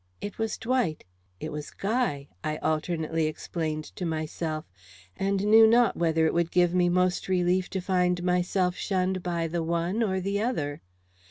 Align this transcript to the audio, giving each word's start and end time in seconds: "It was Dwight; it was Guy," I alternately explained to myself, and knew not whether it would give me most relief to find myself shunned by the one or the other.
"It 0.19 0.39
was 0.39 0.57
Dwight; 0.57 1.03
it 1.39 1.51
was 1.51 1.69
Guy," 1.69 2.27
I 2.43 2.57
alternately 2.57 3.27
explained 3.27 3.83
to 3.95 4.03
myself, 4.03 4.65
and 5.15 5.45
knew 5.45 5.67
not 5.67 5.95
whether 5.95 6.25
it 6.25 6.33
would 6.33 6.49
give 6.49 6.73
me 6.73 6.89
most 6.89 7.27
relief 7.27 7.69
to 7.69 7.81
find 7.81 8.23
myself 8.23 8.73
shunned 8.75 9.21
by 9.21 9.45
the 9.47 9.61
one 9.61 10.01
or 10.01 10.19
the 10.19 10.41
other. 10.41 10.81